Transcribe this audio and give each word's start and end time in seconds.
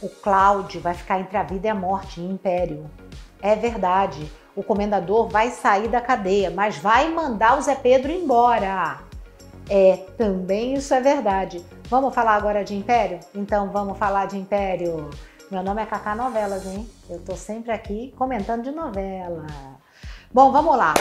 O 0.00 0.08
Cláudio 0.08 0.80
vai 0.80 0.94
ficar 0.94 1.20
entre 1.20 1.36
a 1.36 1.42
vida 1.42 1.66
e 1.66 1.70
a 1.70 1.74
morte 1.74 2.20
em 2.20 2.30
Império. 2.30 2.88
É 3.42 3.54
verdade. 3.56 4.30
O 4.54 4.62
comendador 4.62 5.28
vai 5.28 5.50
sair 5.50 5.88
da 5.88 6.00
cadeia, 6.00 6.50
mas 6.50 6.78
vai 6.78 7.12
mandar 7.12 7.58
o 7.58 7.62
Zé 7.62 7.74
Pedro 7.74 8.10
embora. 8.10 8.98
É, 9.68 9.96
também 10.16 10.74
isso 10.74 10.94
é 10.94 11.00
verdade. 11.00 11.64
Vamos 11.88 12.14
falar 12.14 12.34
agora 12.34 12.64
de 12.64 12.74
Império? 12.74 13.20
Então 13.34 13.70
vamos 13.70 13.98
falar 13.98 14.26
de 14.26 14.36
Império. 14.36 15.10
Meu 15.50 15.62
nome 15.62 15.82
é 15.82 15.86
Cacá 15.86 16.14
Novelas, 16.14 16.66
hein? 16.66 16.88
Eu 17.08 17.20
tô 17.20 17.36
sempre 17.36 17.72
aqui 17.72 18.12
comentando 18.16 18.62
de 18.62 18.70
novela. 18.70 19.46
Bom, 20.32 20.52
vamos 20.52 20.76
lá. 20.76 20.94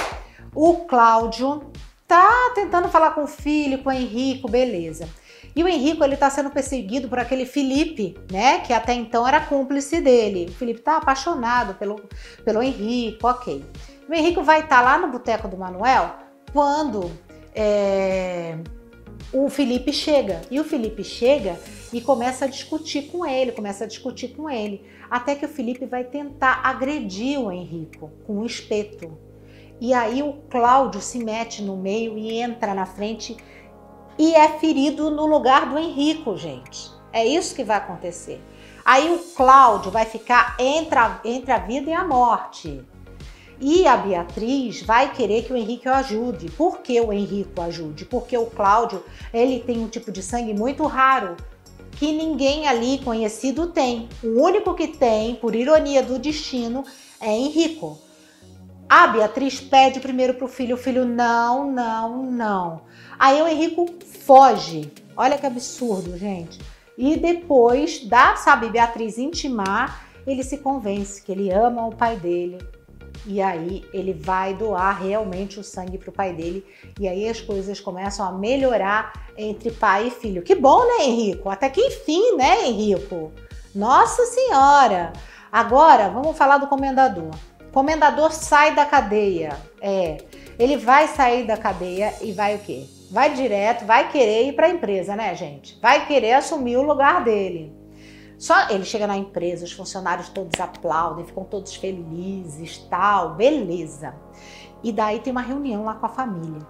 O 0.56 0.86
Cláudio 0.86 1.70
tá 2.08 2.52
tentando 2.56 2.88
falar 2.88 3.12
com 3.12 3.24
o 3.24 3.28
filho, 3.28 3.84
com 3.84 3.90
o 3.90 3.94
Henrico, 3.94 4.50
beleza. 4.50 5.10
E 5.58 5.64
o 5.64 5.68
Henrico 5.68 6.04
ele 6.04 6.16
tá 6.16 6.30
sendo 6.30 6.52
perseguido 6.52 7.10
por 7.10 7.18
aquele 7.18 7.44
Felipe, 7.44 8.16
né? 8.32 8.60
Que 8.60 8.72
até 8.72 8.94
então 8.94 9.28
era 9.28 9.42
cúmplice 9.42 10.00
dele. 10.00 10.46
O 10.50 10.52
Felipe 10.52 10.82
tá 10.82 10.98
apaixonado 10.98 11.74
pelo, 11.74 12.00
pelo 12.46 12.62
Henrico, 12.62 13.28
ok. 13.28 13.66
O 14.08 14.14
Henrico 14.14 14.44
vai 14.44 14.60
estar 14.60 14.76
tá 14.76 14.82
lá 14.84 15.00
no 15.00 15.12
boteco 15.12 15.48
do 15.48 15.58
Manuel 15.58 16.16
quando 16.54 17.12
é, 17.56 18.60
o 19.34 19.50
Felipe 19.50 19.92
chega. 19.92 20.42
E 20.52 20.60
o 20.60 20.64
Felipe 20.64 21.04
chega 21.04 21.60
e 21.92 22.02
começa 22.02 22.46
a 22.46 22.48
discutir 22.48 23.08
com 23.08 23.26
ele, 23.26 23.52
começa 23.52 23.86
a 23.86 23.88
discutir 23.88 24.36
com 24.36 24.48
ele. 24.48 24.86
Até 25.10 25.34
que 25.34 25.46
o 25.46 25.50
Felipe 25.50 25.88
vai 25.88 26.04
tentar 26.04 26.62
agredir 26.64 27.40
o 27.40 27.52
Henrico 27.52 28.12
com 28.28 28.42
um 28.42 28.46
espeto. 28.46 29.18
E 29.82 29.92
aí 29.92 30.22
o 30.22 30.34
Cláudio 30.52 31.02
se 31.02 31.18
mete 31.18 31.64
no 31.64 31.76
meio 31.76 32.16
e 32.16 32.38
entra 32.38 32.76
na 32.76 32.86
frente 32.86 33.36
e 34.18 34.34
é 34.34 34.50
ferido 34.60 35.10
no 35.12 35.26
lugar 35.26 35.70
do 35.70 35.78
Henrico, 35.78 36.38
gente. 36.38 36.92
É 37.14 37.26
isso 37.26 37.56
que 37.56 37.64
vai 37.64 37.78
acontecer. 37.78 38.42
Aí 38.84 39.14
o 39.14 39.20
Cláudio 39.36 39.92
vai 39.92 40.06
ficar 40.06 40.56
entre 40.60 40.98
a, 40.98 41.20
entre 41.24 41.52
a 41.52 41.58
vida 41.58 41.90
e 41.90 41.94
a 41.94 42.06
morte. 42.06 42.82
E 43.60 43.88
a 43.88 43.98
Beatriz 43.98 44.82
vai 44.84 45.12
querer 45.12 45.44
que 45.44 45.52
o 45.52 45.58
Henrique 45.58 45.90
o 45.90 45.94
ajude. 45.94 46.50
Por 46.52 46.80
que 46.80 47.02
o 47.02 47.12
Henrique 47.12 47.52
o 47.58 47.62
ajude? 47.62 48.06
Porque 48.06 48.38
o 48.38 48.46
Cláudio, 48.46 49.04
ele 49.34 49.60
tem 49.60 49.80
um 49.80 49.88
tipo 49.88 50.12
de 50.12 50.22
sangue 50.22 50.54
muito 50.54 50.86
raro 50.86 51.36
que 51.94 52.12
ninguém 52.12 52.68
ali 52.68 53.00
conhecido 53.00 53.68
tem. 53.68 54.08
O 54.24 54.42
único 54.44 54.74
que 54.76 54.88
tem, 54.88 55.36
por 55.36 55.56
ironia 55.56 56.04
do 56.04 56.20
destino, 56.20 56.84
é 57.20 57.36
Henrico. 57.36 58.00
A 58.88 59.08
Beatriz 59.08 59.60
pede 59.60 60.00
primeiro 60.00 60.36
para 60.36 60.46
o 60.46 60.48
filho, 60.48 60.76
o 60.76 60.80
filho 60.80 61.06
não, 61.06 61.70
não, 61.70 62.24
não. 62.24 62.82
Aí 63.20 63.42
o 63.42 63.48
Henrico 63.48 63.86
foge. 64.26 64.92
Olha 65.16 65.38
que 65.38 65.46
absurdo, 65.46 66.18
gente. 66.18 66.60
E 66.98 67.16
depois 67.18 68.06
da, 68.06 68.36
sabe, 68.36 68.70
Beatriz 68.70 69.18
intimar, 69.18 70.08
ele 70.26 70.44
se 70.44 70.58
convence 70.58 71.22
que 71.22 71.32
ele 71.32 71.52
ama 71.52 71.88
o 71.88 71.96
pai 71.96 72.16
dele. 72.16 72.58
E 73.26 73.42
aí 73.42 73.84
ele 73.94 74.14
vai 74.14 74.54
doar 74.54 75.02
realmente 75.02 75.60
o 75.60 75.64
sangue 75.64 75.98
para 75.98 76.10
o 76.10 76.14
pai 76.14 76.34
dele. 76.34 76.66
E 77.00 77.08
aí 77.08 77.28
as 77.28 77.42
coisas 77.42 77.80
começam 77.80 78.26
a 78.26 78.32
melhorar 78.32 79.14
entre 79.38 79.72
pai 79.72 80.08
e 80.08 80.12
filho. 80.12 80.42
Que 80.42 80.56
bom, 80.56 80.86
né, 80.86 81.06
Henrico? 81.06 81.50
Até 81.50 81.70
que 81.70 81.82
enfim, 81.82 82.36
né, 82.36 82.66
Henrico? 82.66 83.32
Nossa 83.74 84.26
Senhora! 84.26 85.14
Agora 85.52 86.10
vamos 86.10 86.38
falar 86.38 86.58
do 86.58 86.68
comendador. 86.68 87.32
Comendador 87.72 88.32
sai 88.32 88.76
da 88.76 88.86
cadeia. 88.86 89.58
É, 89.82 90.18
ele 90.58 90.78
vai 90.78 91.08
sair 91.08 91.46
da 91.46 91.58
cadeia 91.58 92.14
e 92.22 92.32
vai 92.32 92.56
o 92.56 92.60
quê? 92.60 92.86
Vai 93.10 93.34
direto, 93.34 93.86
vai 93.86 94.12
querer 94.12 94.48
ir 94.48 94.54
para 94.54 94.68
a 94.68 94.70
empresa, 94.70 95.16
né, 95.16 95.34
gente? 95.34 95.80
Vai 95.82 96.06
querer 96.06 96.34
assumir 96.34 96.76
o 96.76 96.82
lugar 96.82 97.24
dele. 97.24 97.74
Só 98.38 98.70
ele 98.70 98.84
chega 98.84 99.08
na 99.08 99.18
empresa, 99.18 99.66
os 99.66 99.72
funcionários 99.72 100.30
todos 100.30 100.60
aplaudem, 100.60 101.26
ficam 101.26 101.44
todos 101.44 101.74
felizes, 101.76 102.78
tal, 102.90 103.36
beleza. 103.36 104.14
E 104.84 104.92
daí 104.92 105.20
tem 105.20 105.32
uma 105.32 105.42
reunião 105.42 105.86
lá 105.86 105.96
com 105.96 106.06
a 106.06 106.10
família. 106.10 106.68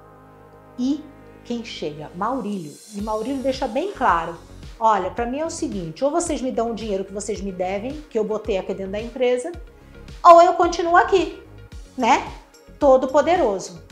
E 0.78 1.04
quem 1.44 1.66
chega? 1.66 2.12
Maurílio. 2.16 2.74
E 2.94 3.02
Maurílio 3.02 3.42
deixa 3.42 3.68
bem 3.68 3.92
claro: 3.92 4.38
olha, 4.80 5.10
para 5.10 5.26
mim 5.26 5.40
é 5.40 5.46
o 5.46 5.50
seguinte, 5.50 6.06
ou 6.06 6.12
vocês 6.12 6.42
me 6.42 6.52
dão 6.52 6.72
o 6.72 6.76
dinheiro 6.76 7.04
que 7.04 7.14
vocês 7.14 7.42
me 7.42 7.52
devem, 7.52 8.00
que 8.10 8.18
eu 8.18 8.24
botei 8.24 8.58
aqui 8.58 8.74
dentro 8.74 8.92
da 8.92 9.02
empresa, 9.02 9.52
ou 10.24 10.42
eu 10.42 10.54
continuo 10.54 10.96
aqui, 10.96 11.44
né? 11.98 12.32
Todo 12.80 13.08
poderoso. 13.08 13.87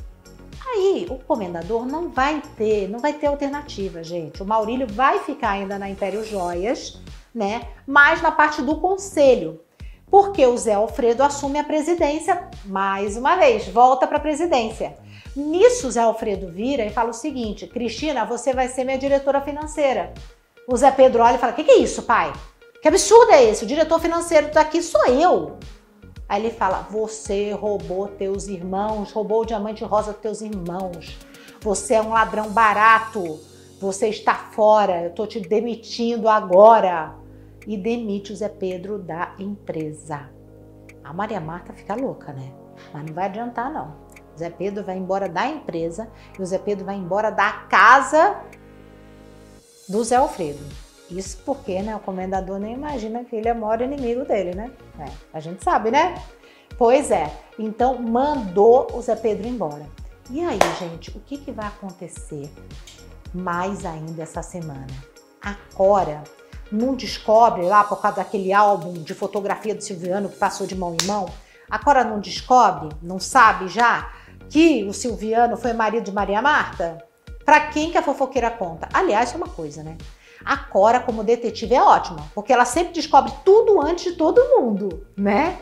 Aí 0.76 1.08
o 1.10 1.16
comendador 1.16 1.86
não 1.86 2.10
vai 2.10 2.44
ter, 2.58 2.90
não 2.90 3.00
vai 3.00 3.14
ter 3.14 3.28
alternativa, 3.28 4.04
gente. 4.04 4.44
O 4.44 4.46
Maurílio 4.46 4.86
vai 4.86 5.20
ficar 5.20 5.52
ainda 5.52 5.80
na 5.80 5.90
Império 5.90 6.22
Joias, 6.26 7.00
né? 7.34 7.62
Mas 7.88 8.22
na 8.22 8.30
parte 8.30 8.62
do 8.62 8.76
conselho. 8.76 9.62
Porque 10.12 10.46
o 10.46 10.58
Zé 10.58 10.74
Alfredo 10.74 11.24
assume 11.24 11.60
a 11.60 11.64
presidência 11.64 12.50
mais 12.66 13.16
uma 13.16 13.38
vez, 13.38 13.70
volta 13.70 14.06
para 14.06 14.18
a 14.18 14.22
presidência. 14.22 14.98
Nisso, 15.34 15.88
o 15.88 15.92
Zé 15.92 16.02
Alfredo 16.02 16.52
vira 16.52 16.86
e 16.86 16.90
fala 16.90 17.12
o 17.12 17.14
seguinte: 17.14 17.68
Cristina, 17.68 18.26
você 18.26 18.54
vai 18.54 18.68
ser 18.68 18.84
minha 18.84 18.98
diretora 18.98 19.40
financeira. 19.40 20.14
O 20.68 20.76
Zé 20.76 20.92
Pedro 20.92 21.24
olha 21.24 21.36
e 21.36 21.40
fala: 21.40 21.54
que, 21.54 21.64
que 21.64 21.72
é 21.72 21.78
isso, 21.78 22.04
pai? 22.04 22.34
Que 22.82 22.90
absurdo 22.90 23.32
é 23.32 23.46
esse? 23.46 23.64
O 23.64 23.68
diretor 23.68 24.00
financeiro 24.00 24.52
daqui 24.52 24.82
sou 24.82 25.06
eu. 25.08 25.58
Aí 26.28 26.42
ele 26.42 26.54
fala: 26.54 26.88
Você 26.90 27.52
roubou 27.52 28.08
teus 28.08 28.48
irmãos, 28.48 29.12
roubou 29.12 29.42
o 29.42 29.46
diamante 29.46 29.84
rosa 29.84 30.12
dos 30.12 30.22
teus 30.22 30.42
irmãos. 30.42 31.18
Você 31.62 31.96
é 31.96 32.02
um 32.02 32.10
ladrão 32.10 32.50
barato. 32.50 33.40
Você 33.80 34.10
está 34.10 34.34
fora. 34.36 35.04
Eu 35.04 35.10
estou 35.10 35.28
te 35.28 35.40
demitindo 35.40 36.28
agora. 36.28 37.16
E 37.68 37.78
demite 37.78 38.32
o 38.32 38.36
Zé 38.36 38.50
Pedro 38.50 39.00
da 39.00 39.34
empresa. 39.40 40.30
A 41.04 41.12
Maria 41.12 41.40
Marta 41.40 41.74
fica 41.74 41.96
louca, 41.96 42.32
né? 42.32 42.52
Mas 42.94 43.06
não 43.06 43.14
vai 43.14 43.26
adiantar, 43.26 43.72
não. 43.72 43.96
O 44.36 44.38
Zé 44.38 44.50
Pedro 44.50 44.84
vai 44.84 44.98
embora 44.98 45.28
da 45.28 45.48
empresa 45.48 46.08
e 46.38 46.42
o 46.42 46.46
Zé 46.46 46.58
Pedro 46.58 46.86
vai 46.86 46.96
embora 46.96 47.32
da 47.32 47.52
casa 47.52 48.44
do 49.88 50.04
Zé 50.04 50.18
Alfredo. 50.18 50.85
Isso 51.10 51.38
porque 51.46 51.82
né, 51.82 51.96
o 51.96 52.00
comendador 52.00 52.60
nem 52.60 52.74
imagina 52.74 53.24
que 53.24 53.36
ele 53.36 53.48
é 53.48 53.54
o 53.54 53.60
maior 53.60 53.82
inimigo 53.82 54.26
dele, 54.26 54.56
né? 54.56 54.72
É, 55.00 55.06
a 55.34 55.40
gente 55.40 55.64
sabe, 55.64 55.92
né? 55.92 56.16
Pois 56.78 57.12
é. 57.12 57.32
Então 57.58 58.02
mandou 58.02 58.88
o 58.94 59.02
Zé 59.02 59.16
Pedro 59.16 59.48
embora. 59.48 59.86
E 60.30 60.44
aí, 60.44 60.58
gente, 60.80 61.16
o 61.16 61.20
que, 61.20 61.38
que 61.38 61.52
vai 61.52 61.68
acontecer 61.68 62.52
mais 63.34 63.86
ainda 63.86 64.24
essa 64.24 64.42
semana? 64.42 64.88
A 65.42 65.56
Cora 65.76 66.24
não 66.72 66.96
descobre 66.96 67.62
lá 67.62 67.84
por 67.84 68.02
causa 68.02 68.18
daquele 68.18 68.52
álbum 68.52 68.94
de 68.94 69.14
fotografia 69.14 69.76
do 69.76 69.84
Silviano 69.84 70.30
que 70.30 70.38
passou 70.38 70.66
de 70.66 70.76
mão 70.76 70.98
em 71.00 71.06
mão. 71.06 71.28
A 71.70 71.78
Cora 71.78 72.04
não 72.04 72.20
descobre, 72.20 72.90
não 73.02 73.20
sabe 73.20 73.68
já 73.68 74.12
que 74.50 74.84
o 74.86 74.94
Silviano 74.94 75.58
foi 75.58 75.74
marido 75.74 76.06
de 76.06 76.12
Maria 76.12 76.42
Marta? 76.42 76.98
Para 77.46 77.68
quem 77.68 77.92
que 77.92 77.98
a 77.98 78.02
fofoqueira 78.02 78.50
conta? 78.50 78.90
Aliás, 78.92 79.32
é 79.34 79.38
uma 79.38 79.48
coisa, 79.48 79.84
né? 79.84 79.98
A 80.46 80.58
Cora, 80.58 81.00
como 81.00 81.24
detetive, 81.24 81.74
é 81.74 81.82
ótima, 81.82 82.24
porque 82.36 82.54
ela 82.54 82.66
sempre 82.66 82.94
descobre 82.94 83.34
tudo 83.44 83.82
antes 83.82 84.12
de 84.12 84.18
todo 84.18 84.60
mundo, 84.60 85.08
né? 85.18 85.58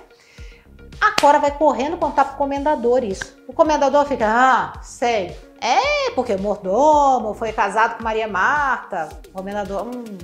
A 1.00 1.20
Cora 1.20 1.40
vai 1.40 1.58
correndo 1.58 1.98
contar 1.98 2.26
pro 2.26 2.38
comendador 2.38 3.04
isso. 3.04 3.38
O 3.48 3.54
comendador 3.54 4.06
fica, 4.06 4.26
ah, 4.28 4.82
sei. 4.82 5.38
É, 5.62 6.12
porque 6.14 6.36
mordomo 6.36 7.34
foi 7.34 7.54
casado 7.54 7.98
com 7.98 8.04
Maria 8.04 8.28
Marta. 8.28 9.10
O 9.30 9.32
comendador, 9.32 9.88
hum. 9.88 10.18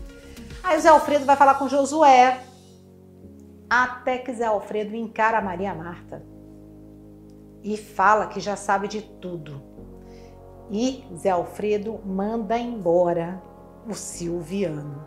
Aí 0.61 0.77
o 0.77 0.81
Zé 0.81 0.89
Alfredo 0.89 1.25
vai 1.25 1.37
falar 1.37 1.53
com 1.55 1.69
Josué. 1.69 2.41
Até 3.69 4.17
que 4.17 4.33
Zé 4.33 4.45
Alfredo 4.45 4.93
encara 4.95 5.41
Maria 5.41 5.73
Marta 5.73 6.21
e 7.63 7.77
fala 7.77 8.27
que 8.27 8.39
já 8.39 8.55
sabe 8.55 8.87
de 8.87 9.01
tudo. 9.01 9.61
E 10.69 11.03
Zé 11.15 11.29
Alfredo 11.29 11.99
manda 12.05 12.57
embora 12.57 13.41
o 13.89 13.95
Silviano. 13.95 15.03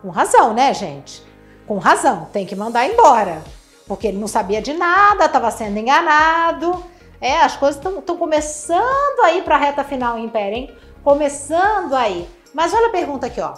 Com 0.00 0.08
razão, 0.08 0.54
né, 0.54 0.72
gente? 0.72 1.22
Com 1.66 1.78
razão, 1.78 2.28
tem 2.32 2.46
que 2.46 2.54
mandar 2.54 2.86
embora. 2.86 3.42
Porque 3.86 4.06
ele 4.06 4.18
não 4.18 4.28
sabia 4.28 4.62
de 4.62 4.72
nada, 4.72 5.24
estava 5.24 5.50
sendo 5.50 5.76
enganado. 5.78 6.84
É, 7.20 7.40
as 7.40 7.56
coisas 7.56 7.84
estão 7.84 8.16
começando 8.16 9.20
aí 9.24 9.42
para 9.42 9.56
a 9.56 9.58
reta 9.58 9.84
final, 9.84 10.16
Império, 10.16 10.56
hein? 10.56 10.76
Começando 11.02 11.94
aí. 11.94 12.26
Mas 12.54 12.72
olha 12.72 12.86
a 12.86 12.92
pergunta 12.92 13.26
aqui, 13.26 13.40
ó. 13.40 13.54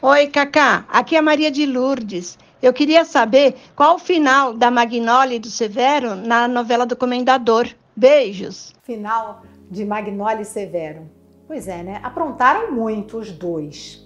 Oi, 0.00 0.26
Cacá. 0.28 0.84
Aqui 0.88 1.14
é 1.14 1.18
a 1.18 1.22
Maria 1.22 1.50
de 1.50 1.66
Lourdes. 1.66 2.38
Eu 2.60 2.72
queria 2.72 3.04
saber 3.04 3.56
qual 3.76 3.96
o 3.96 3.98
final 3.98 4.54
da 4.54 4.70
Magnólia 4.70 5.36
e 5.36 5.40
do 5.40 5.50
Severo 5.50 6.16
na 6.16 6.48
novela 6.48 6.86
do 6.86 6.96
Comendador. 6.96 7.68
Beijos. 7.94 8.72
Final 8.82 9.42
de 9.70 9.84
Magnólia 9.84 10.42
e 10.42 10.46
Severo. 10.46 11.08
Pois 11.52 11.68
é, 11.68 11.82
né? 11.82 12.00
Aprontaram 12.02 12.72
muito 12.72 13.18
os 13.18 13.30
dois. 13.30 14.02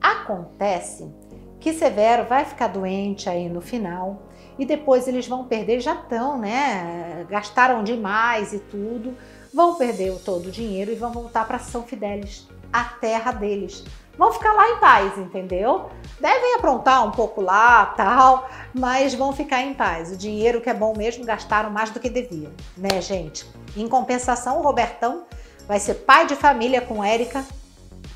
Acontece 0.00 1.12
que 1.58 1.72
Severo 1.72 2.26
vai 2.26 2.44
ficar 2.44 2.68
doente 2.68 3.28
aí 3.28 3.48
no 3.48 3.60
final 3.60 4.22
e 4.56 4.64
depois 4.64 5.08
eles 5.08 5.26
vão 5.26 5.46
perder, 5.46 5.80
já 5.80 5.94
estão, 5.94 6.38
né? 6.38 7.26
Gastaram 7.28 7.82
demais 7.82 8.52
e 8.52 8.60
tudo, 8.60 9.16
vão 9.52 9.74
perder 9.74 10.16
todo 10.24 10.46
o 10.46 10.50
dinheiro 10.52 10.92
e 10.92 10.94
vão 10.94 11.10
voltar 11.10 11.44
para 11.48 11.58
São 11.58 11.82
Fidélis, 11.82 12.46
a 12.72 12.84
terra 12.84 13.32
deles, 13.32 13.82
vão 14.16 14.32
ficar 14.32 14.52
lá 14.52 14.70
em 14.70 14.78
paz, 14.78 15.18
entendeu? 15.18 15.90
Devem 16.20 16.54
aprontar 16.54 17.04
um 17.04 17.10
pouco 17.10 17.40
lá, 17.40 17.86
tal, 17.96 18.48
mas 18.72 19.12
vão 19.12 19.32
ficar 19.32 19.60
em 19.60 19.74
paz. 19.74 20.12
O 20.12 20.16
dinheiro 20.16 20.60
que 20.60 20.70
é 20.70 20.74
bom 20.74 20.96
mesmo 20.96 21.24
gastaram 21.24 21.68
mais 21.68 21.90
do 21.90 21.98
que 21.98 22.08
deviam, 22.08 22.52
né, 22.76 23.00
gente? 23.00 23.44
Em 23.76 23.88
compensação, 23.88 24.60
o 24.60 24.62
Robertão 24.62 25.26
vai 25.66 25.78
ser 25.78 25.94
pai 25.94 26.26
de 26.26 26.36
família 26.36 26.80
com 26.80 27.02
Érica, 27.02 27.44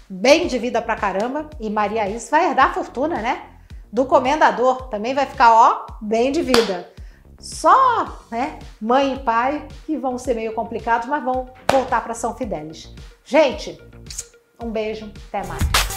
bem 0.08 0.46
de 0.46 0.58
vida 0.58 0.80
pra 0.80 0.96
caramba, 0.96 1.48
e 1.58 1.68
Maria 1.68 2.08
Isso 2.08 2.30
vai 2.30 2.46
herdar 2.48 2.70
a 2.70 2.74
fortuna, 2.74 3.20
né? 3.20 3.42
Do 3.92 4.04
comendador, 4.06 4.88
também 4.88 5.14
vai 5.14 5.26
ficar, 5.26 5.52
ó, 5.52 5.86
bem 6.00 6.30
de 6.30 6.42
vida. 6.42 6.88
Só, 7.40 8.18
né, 8.30 8.58
mãe 8.80 9.14
e 9.14 9.18
pai 9.20 9.66
que 9.86 9.96
vão 9.96 10.18
ser 10.18 10.34
meio 10.34 10.54
complicados, 10.54 11.08
mas 11.08 11.24
vão 11.24 11.48
voltar 11.70 12.02
para 12.02 12.14
São 12.14 12.36
Fidélis. 12.36 12.94
Gente, 13.24 13.80
um 14.62 14.70
beijo, 14.70 15.10
até 15.28 15.46
mais. 15.46 15.89